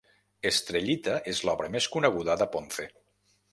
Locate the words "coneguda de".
1.99-2.51